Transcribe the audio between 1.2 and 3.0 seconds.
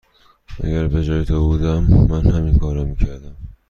تو بودم، من همین کار را می